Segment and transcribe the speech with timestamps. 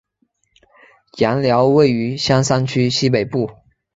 [1.19, 3.51] 杨寮位于香山区西北部。